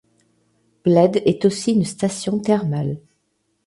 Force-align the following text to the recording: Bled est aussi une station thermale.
Bled 0.83 1.21
est 1.27 1.45
aussi 1.45 1.73
une 1.73 1.85
station 1.85 2.39
thermale. 2.39 2.99